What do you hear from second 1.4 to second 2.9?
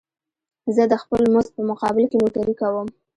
په مقابل کې نوکري کوم